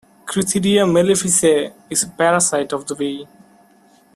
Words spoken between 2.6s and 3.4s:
of the bee.